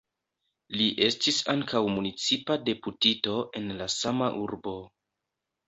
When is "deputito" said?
2.71-3.37